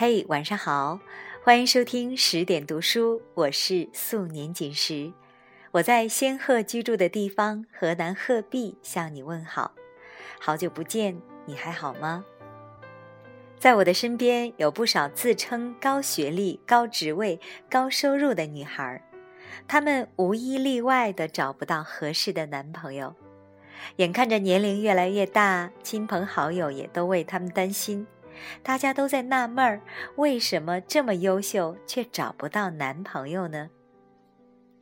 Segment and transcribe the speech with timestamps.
[0.00, 0.98] 嘿，晚上好，
[1.44, 5.12] 欢迎收听十点读书，我是素年锦时，
[5.72, 9.72] 我在仙鹤居住的地方河南鹤壁向你问好，
[10.40, 12.24] 好久不见，你还好吗？
[13.58, 19.06] 在我的身边有不少自称高学历、高职位、高收入的女孩，
[19.68, 23.14] 她们无一例外的找不到合适的男朋友，
[23.96, 28.06] 眼看着年龄越来越大，亲朋好友也都为她们担心。
[28.62, 29.80] 大家都在纳闷儿，
[30.16, 33.70] 为什么这么优秀却找不到男朋友呢？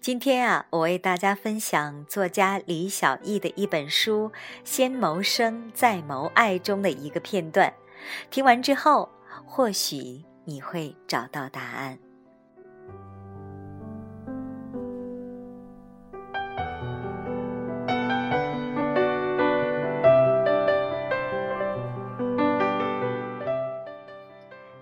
[0.01, 4.31] 今天啊，我为大家分享作家李小艺的一本书
[4.65, 7.75] 《先谋生再谋爱》中的一个片段。
[8.31, 9.11] 听完之后，
[9.45, 11.99] 或许你会找到答案。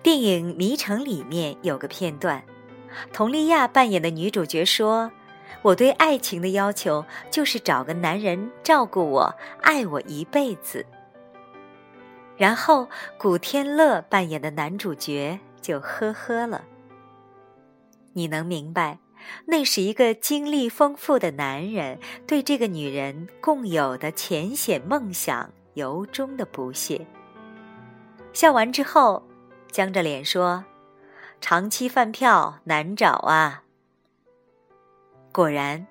[0.07, 2.41] 电影《迷城》里面有个片段，
[3.11, 5.11] 佟丽娅扮演的女主角说
[5.61, 10.85] ：“我对爱情的要求就是找个男人照顾我，爱我一辈子。”
[12.37, 16.63] 然后古天乐扮演的男主角就呵呵了。
[18.13, 18.99] 你能明白，
[19.43, 27.05] 那是一个经历丰富的男人对这个女人共有的浅显梦想由衷的不屑。
[28.31, 29.26] 笑完之后。
[29.71, 30.65] 僵着脸说
[31.39, 33.63] ：“长期饭票难找啊。”
[35.31, 35.85] 果然，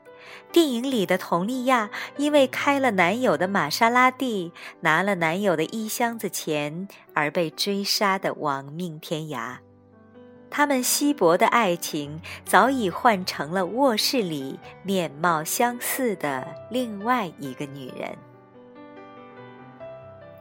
[0.50, 9.58] 电影里的佟丽娅因为开了男友的玛莎拉蒂，拿了男友的一箱子钱，而被追杀的亡命天涯。
[10.50, 18.16] 他们稀薄的爱情早已换成了卧室里面貌相似的另外一个女人。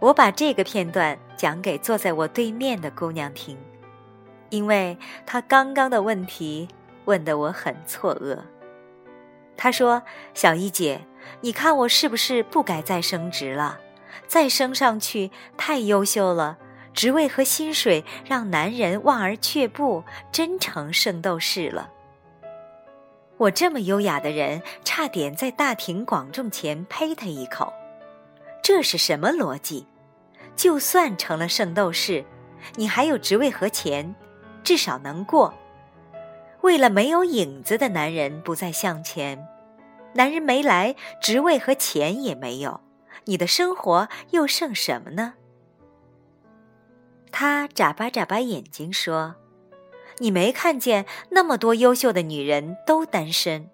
[0.06, 3.58] 我把这个片段讲给坐在我对面的姑娘听，
[4.52, 6.68] 因为她刚刚的问题
[7.06, 8.38] 问得我很错愕。
[9.58, 10.04] 她说
[10.36, 11.02] ：“小一姐，
[11.42, 13.80] 你看我是不是不该再升职了？
[14.28, 16.60] 再升上去太优秀了，
[16.94, 21.90] 职位和薪水让男人望而却步，真成圣斗士了。
[23.38, 27.74] 我这么优雅的人，差点在大庭广众前呸他一口。”
[28.62, 29.88] 这是什么逻辑？
[30.56, 32.24] 就算成了圣斗士，
[32.76, 34.16] 你还有职位和钱，
[34.64, 35.54] 至少能过。
[36.62, 39.48] 为了没有影子的男人不再向前，
[40.14, 42.82] 男人没来，职位和钱也没有，
[43.26, 45.36] 你的生活又剩什么呢？
[47.32, 49.36] 他眨巴眨巴眼睛说
[50.20, 53.70] ：“你没看见那么多优秀的女人都单身？”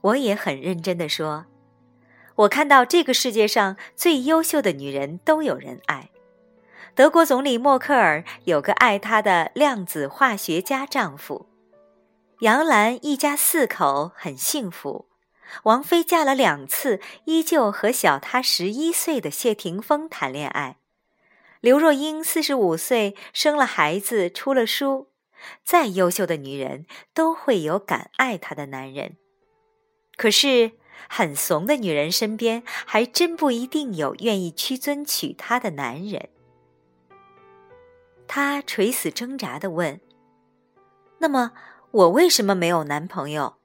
[0.00, 1.44] 我也很认真的说。
[2.40, 6.10] 我看到这个世界上最优秀的女人都有人爱。
[6.94, 11.46] 德国总理默克尔有个爱她的量子化学家丈夫，
[12.40, 15.06] 杨澜一家四口很幸福，
[15.64, 20.78] 王菲嫁了两次，依旧和小她十一岁的谢霆锋谈恋爱。
[21.60, 25.08] 刘若英四十五岁生了孩子，出了书。
[25.64, 29.18] 再优秀的女人都会有敢爱她的男人，
[30.16, 30.79] 可是。
[31.08, 36.28] 很怂的女人身边，还真不一定有愿意屈尊娶她的男人。
[38.28, 40.00] 她垂死挣扎的问
[41.18, 41.52] ：“那么，
[41.90, 43.56] 我为什么没有男朋友？”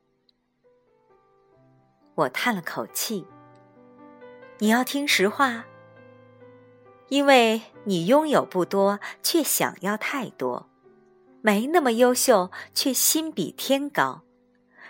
[2.15, 3.27] 我叹了口气
[4.59, 5.65] ：“你要听实话，
[7.09, 10.67] 因为你拥有不多，却想要太多；
[11.41, 14.21] 没那么优秀，却心比天高。”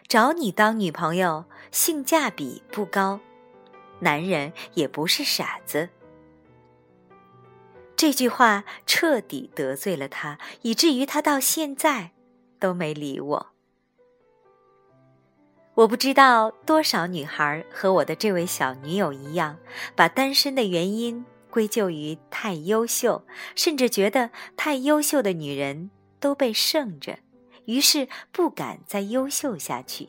[0.08, 3.20] 找你当女朋友，性价比不高，
[4.00, 5.90] 男人也不是傻子。
[7.98, 12.12] 这句话彻底得罪了他，以至于他到现在
[12.62, 13.48] 都没理我。
[15.74, 19.58] 我不知道多少女孩和我的这位小女友一样，
[19.98, 25.92] 把单身的原因归咎于太优秀，甚至觉得太优秀的女人
[26.22, 27.20] 都被剩着。
[27.66, 30.08] 于是不敢再优秀下去，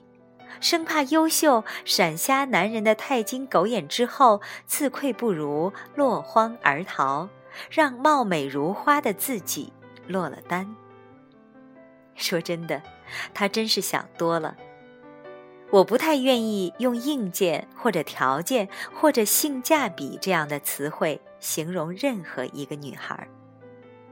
[0.61, 7.29] 生怕优秀闪瞎男人的钛金狗眼之后，自愧不如，落荒而逃，
[7.71, 9.73] 让貌美如花的自己
[10.07, 10.75] 落了单。
[12.15, 12.83] 说真的，
[13.35, 14.57] 他真是想多了。
[15.71, 23.29] 我不太愿意用硬件或者条件或者性价比这样的词汇形容任何一个女孩。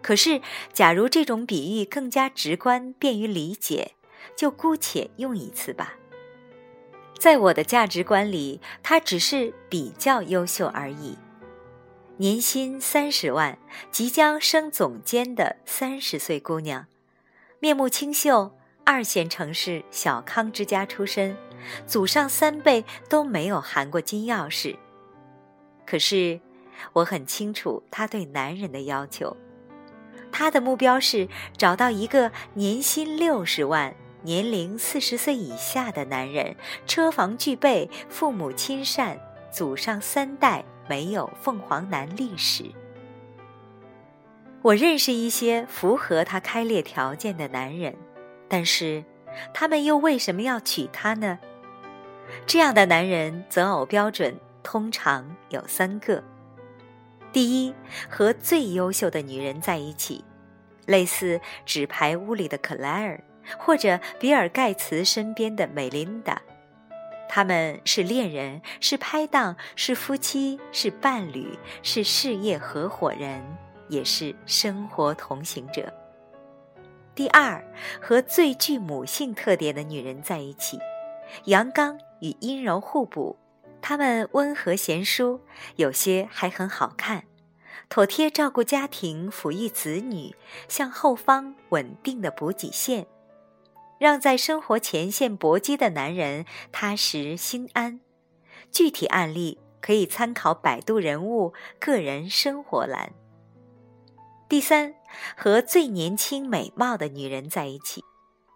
[0.02, 0.42] 可是，
[0.72, 3.92] 假如这种比喻更加直观、便于理解，
[4.36, 5.94] 就姑且用一次吧。
[7.18, 11.16] 在我的价值观里，他只是比较优秀而已。
[12.18, 13.58] 年薪三十万、
[13.90, 16.86] 即将升总监的三十岁姑娘，
[17.58, 18.52] 面目清秀，
[18.84, 21.36] 二线城市小康之家出身，
[21.86, 24.76] 祖上三辈都没有含过金钥匙。
[25.84, 26.40] 可是，
[26.92, 29.36] 我很清楚她对男人的要求，
[30.30, 31.26] 她的目标是
[31.56, 33.92] 找到一个年薪六十万、
[34.24, 36.56] 年龄四十岁以下的男人，
[36.86, 39.16] 车房具备，父母亲善，
[39.52, 40.64] 祖上三代。
[40.86, 42.70] 没有凤凰男历史。
[44.60, 47.96] 我认识一些符合他开列条件的男人，
[48.50, 49.02] 但是
[49.54, 51.38] 他们又为什么要娶她呢？
[52.46, 56.22] 这样的男人择偶标准通常有三个：
[57.32, 57.74] 第一，
[58.10, 60.22] 和最优秀的女人在一起，
[60.84, 63.24] 类似纸牌屋里的克莱尔，
[63.58, 66.40] 或者比尔盖茨身边的美琳达。
[67.28, 73.42] 他们是恋人，是拍档，是夫妻，是伴侣，是事业合伙人，
[73.88, 75.92] 也是生活同行者。
[77.14, 77.64] 第二，
[78.00, 80.78] 和最具母性特点的女人在一起，
[81.46, 83.36] 阳刚与阴柔互补。
[83.80, 85.40] 她们温和贤淑，
[85.76, 87.24] 有些还很好看，
[87.88, 90.34] 妥帖照顾家庭，抚育子女，
[90.68, 93.06] 向后方稳定的补给线。
[94.04, 98.00] 让在生活前线搏击的男人踏实心安。
[98.70, 103.14] 具体案例可以参考百度人物个人生活栏。
[104.46, 104.94] 第三，
[105.38, 108.04] 和最年轻美貌的女人在一起。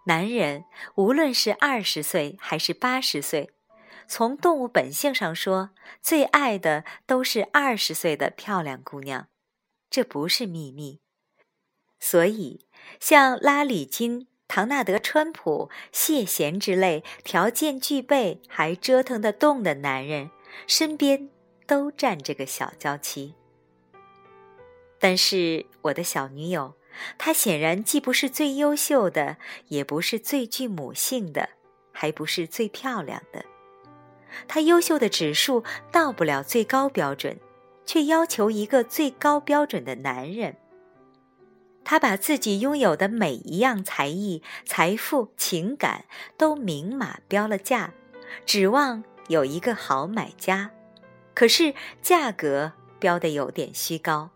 [0.05, 3.49] 男人无论是二十岁还是八十岁，
[4.07, 9.27] 从动物本性上说，最爱的都是二十岁的漂亮姑娘，
[9.89, 11.01] 这不是秘密。
[11.99, 12.67] 所以，
[12.99, 14.27] 像拉里金。
[14.49, 20.31] 唐纳德·川普、谢贤之类条件具备还折腾得动的男人，
[20.65, 21.29] 身边
[21.67, 23.35] 都站着个小娇妻。
[24.99, 26.73] 但是我的小女友，
[27.19, 29.37] 她显然既不是最优秀的，
[29.67, 31.49] 也不是最具母性的，
[31.91, 33.45] 还不是最漂亮的。
[34.47, 37.39] 她优秀的指数到不了最高标准，
[37.85, 40.57] 却要求一个最高标准的男人。
[41.89, 46.05] 他把自己拥有的每一样才艺、财富、情感
[46.37, 47.93] 都明码标了价，
[48.45, 50.69] 指望有一个好买家。
[51.33, 54.29] 可是价格标的有点虚高。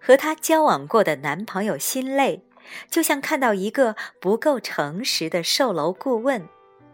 [0.00, 2.44] 和他交往过的男朋友心累，
[2.88, 6.48] 就像看到一个不够诚实的售楼顾问，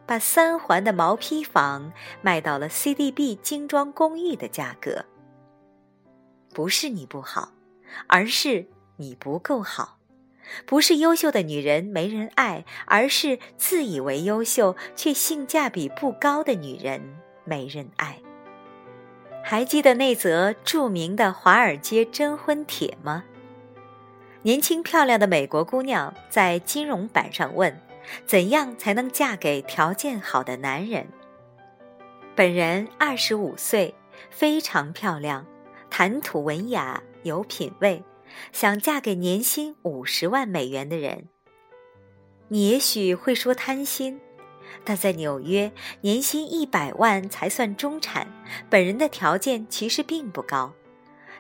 [0.06, 1.92] 把三环的毛坯房
[2.22, 5.04] 卖到了 CDB 精装公寓的价格。
[6.54, 7.52] 不是你不好，
[8.06, 8.66] 而是。
[8.98, 9.98] 你不够好，
[10.66, 17.00] 不是优秀的女人没人爱，而是自以为优秀却性价比不高的女人
[17.44, 18.18] 没人爱。
[19.42, 23.24] 还记得那则著名的华尔街征婚帖吗？
[24.42, 27.80] 年轻漂亮的美国姑娘在金融版上问
[28.26, 31.06] ：“怎样才能嫁给条件好的男人？”
[32.34, 33.94] 本人二十五岁，
[34.30, 35.46] 非常漂亮，
[35.88, 38.02] 谈吐文雅，有品味。
[38.52, 41.28] 想嫁给年薪五十万美元的人，
[42.48, 44.20] 你也许会说贪心，
[44.84, 45.70] 但在纽约，
[46.00, 48.26] 年薪一百万才算中产。
[48.70, 50.72] 本人的条件其实并不高，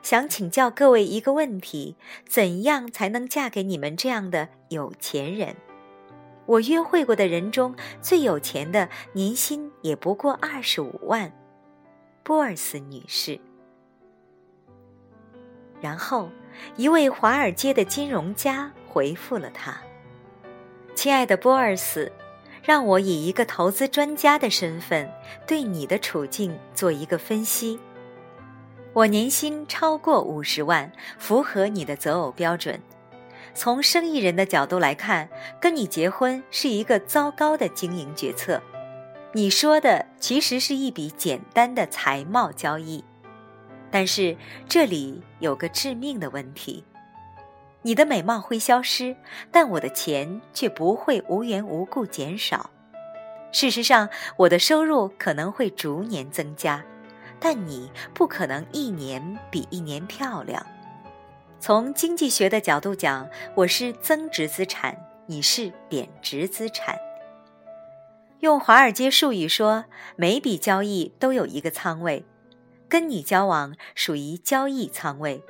[0.02, 1.96] 想请教各位一个问题：
[2.28, 5.56] 怎样才能嫁给你们这样的有钱人？
[6.46, 11.32] 我约会过的人中最有钱的，年薪也不过二十五万，
[12.22, 13.40] 波尔斯女士。
[15.80, 16.30] 然后。
[16.76, 19.78] 一位华尔街的金融家回复了他
[20.94, 22.12] ：“亲爱的波尔斯，
[22.62, 25.10] 让我以一个投资专家的身份
[25.46, 27.78] 对你的处境做一个分析。
[28.92, 32.80] 我年薪超过五十万，符合你的择偶标准。
[33.54, 35.28] 从生意人的角度来看，
[35.60, 38.62] 跟你结婚是一个糟糕的经营决策。
[39.32, 43.04] 你说的其实是一笔简单的财贸交易。”
[43.90, 44.36] 但是
[44.68, 46.84] 这里有个致命的问题，
[47.82, 49.16] 你的美貌会消失，
[49.50, 52.70] 但我的钱却不会无缘无故减少。
[53.50, 56.84] 事实上，我的收入可能会逐年增加，
[57.40, 60.64] 但你不可能一年比一年漂亮。
[61.58, 66.96] 从经济学的角度讲，我是增值资产，你是贬值资产。
[68.40, 72.24] 用华尔街术语说，每笔交易都有一个仓位。
[72.88, 75.42] 跟你交往属于交易仓位，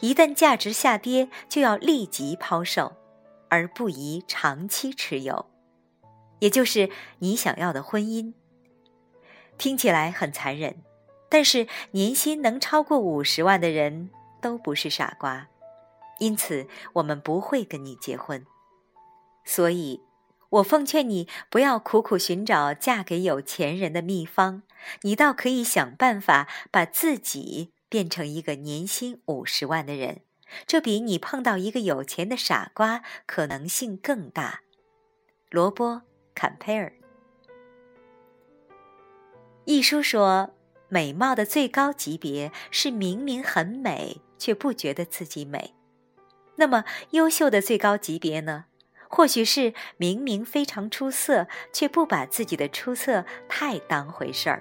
[0.00, 2.92] 一旦价值下跌，就要立即抛售，
[3.48, 5.46] 而不宜长期持有，
[6.40, 8.34] 也就是你想要的婚姻。
[9.56, 10.82] 听起来很残忍，
[11.28, 14.10] 但是年薪能超过五十万的人
[14.42, 15.48] 都不是傻瓜，
[16.18, 18.44] 因此我们不会跟你结婚。
[19.44, 20.00] 所以，
[20.54, 24.62] 我奉劝你不要苦苦寻找嫁给有钱人的秘方，
[25.02, 30.20] 你倒可以想办法把自己变成一个年薪五十万的人，
[30.66, 34.60] 这比你碰到一个有钱的傻瓜可能性更大。
[35.50, 35.96] 罗伯·
[36.34, 36.92] 坎佩尔
[39.64, 40.54] 一书说，
[40.88, 45.74] 美貌的最高级别是明明很美却不觉得自己美。
[46.56, 48.66] 那么，优秀的最高级别呢？
[49.14, 54.60] 或许是明明非常出色，却不把自己的出色太当回事儿。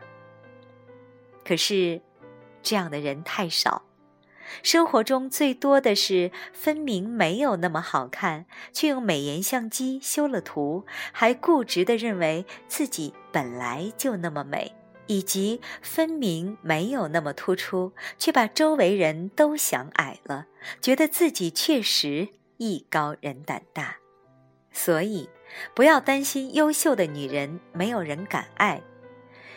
[1.43, 1.99] 可是，
[2.61, 3.81] 这样的人太少。
[4.61, 14.73] 生活中最多的是分明没有那么好看，却用美颜相机修了图，还固执地认为自己本来就那么美；
[15.07, 20.45] 以及分明没有那么突出，却把周围人都想矮了，
[20.79, 24.02] 觉得自己确实艺高人胆大。
[24.73, 25.29] 所以，
[25.73, 28.81] 不要担心优秀的女人没有人敢爱。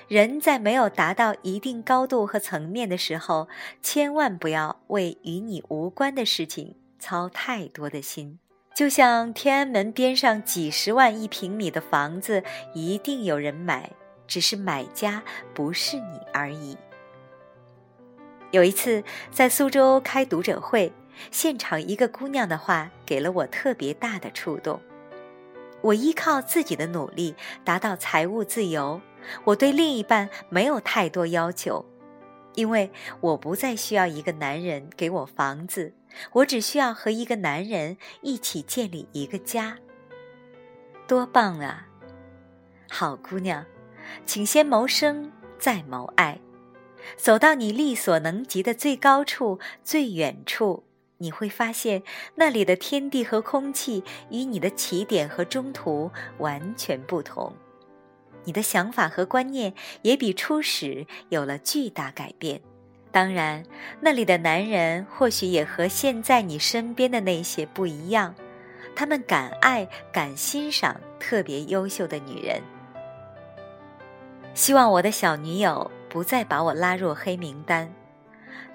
[0.08, 3.48] 人在没有达到一定高度和层面的时候，
[3.82, 8.38] 千万不要为与你无关的事情操太多的心。
[8.72, 12.44] 就像天安门边上几十万一平米的房子，
[12.74, 13.90] 一定有人买，
[14.28, 16.76] 只是买家不是你而已。
[18.52, 20.92] 有一次在苏州开读者会，
[21.32, 24.80] 现场一个姑娘的话给了我特别大的触动。
[25.86, 29.00] 我依靠自己的努力达到财务自由，
[29.44, 31.84] 我对另一半没有太多要求，
[32.54, 32.90] 因为
[33.20, 35.94] 我不再需要一个男人给我房子，
[36.32, 39.78] 我只需要和一个男人一起建立一个家。
[41.06, 41.86] 多棒啊！
[42.90, 43.64] 好姑娘，
[44.24, 46.40] 请先谋生，再谋爱，
[47.16, 50.82] 走到你力所能及的最高处、最远处。
[51.18, 52.02] 你会发现，
[52.34, 57.52] 那里的天地和空气与你的起点和中途完全不同，
[58.44, 62.60] 你的想法和观念也比初始有了巨大改变。
[63.10, 63.64] 当然，
[64.00, 68.34] 那里的男人或许也和现在你身边的那些不一样，
[68.94, 72.60] 他们敢爱敢欣赏特别优秀的女人。
[74.52, 77.90] 希望我的小女友不再把我拉入黑名单，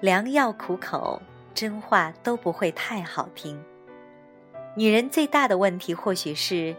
[0.00, 1.22] 良药苦口。
[1.54, 3.62] 真话都不会太好听。
[4.74, 6.74] 女人最大的问题，或许是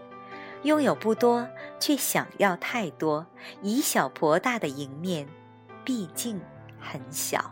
[0.63, 1.48] 拥有不多，
[1.80, 3.25] 却想要太多，
[3.62, 5.27] 以小博大的赢面，
[5.84, 6.42] 毕竟
[6.80, 7.51] 很小。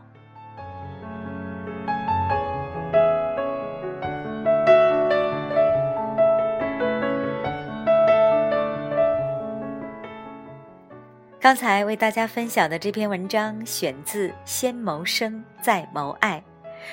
[11.40, 16.44] 刚才为大家分享的这篇文章，选自《先谋生，再谋爱》。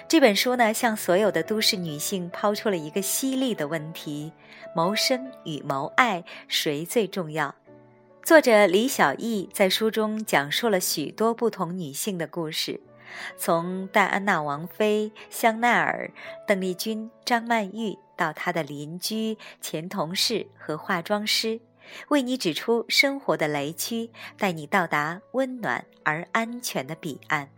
[0.07, 4.33] 这本书呢，向所有的都市女性抛出了一个犀利的问题：
[4.75, 7.55] 谋生与谋爱，谁最重要？
[8.23, 12.81] 作者李小艺在书中讲述了许多不同女性的故事，
[13.39, 16.11] 从戴安娜王妃、香奈儿、
[16.47, 21.59] 邓丽君、张曼玉，到她的邻居、前同事和化妆师，
[22.09, 27.49] 为你指出生活的雷区，带你到达温暖而安全的彼岸。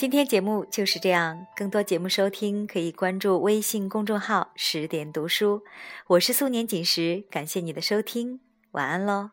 [0.00, 5.62] 今天节目就是这样，更多节目收听可以关注微信公众号“十点读书”，
[6.08, 8.40] 我是素年锦时，感谢你的收听，
[8.70, 9.32] 晚安喽。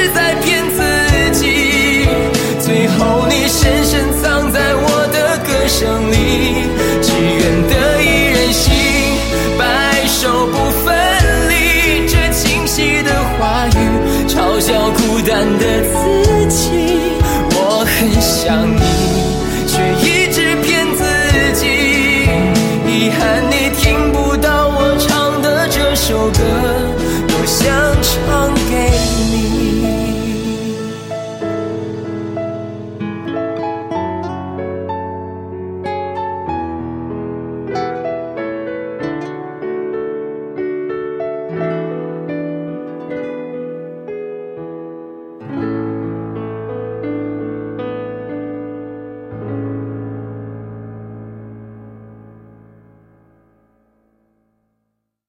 [23.11, 26.60] 憾你听不到我唱的这首歌。